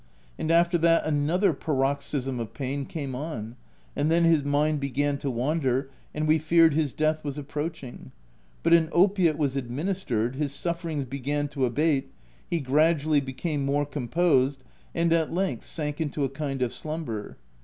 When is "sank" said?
15.65-16.01